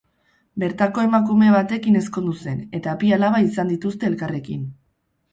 [0.61, 4.65] Bertako emakume batekin ezkondu zen, eta bi alaba izan dituzte elkarrekin.